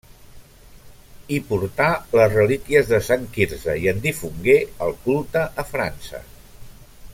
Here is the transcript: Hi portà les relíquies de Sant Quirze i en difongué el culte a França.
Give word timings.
Hi 1.33 1.37
portà 1.49 1.89
les 2.21 2.33
relíquies 2.37 2.89
de 2.93 3.01
Sant 3.09 3.29
Quirze 3.37 3.77
i 3.83 3.87
en 3.93 4.01
difongué 4.07 4.57
el 4.87 4.99
culte 5.07 5.45
a 5.65 5.69
França. 5.75 6.27